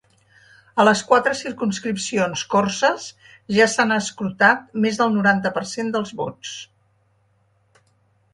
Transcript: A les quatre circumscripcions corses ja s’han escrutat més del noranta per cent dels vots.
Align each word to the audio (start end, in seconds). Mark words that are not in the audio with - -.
A 0.83 0.85
les 0.87 1.01
quatre 1.09 1.33
circumscripcions 1.41 2.43
corses 2.53 3.05
ja 3.59 3.69
s’han 3.75 3.93
escrutat 3.99 4.65
més 4.87 4.99
del 5.03 5.15
noranta 5.19 5.53
per 5.59 5.65
cent 5.75 5.93
dels 5.99 6.17
vots. 6.25 6.57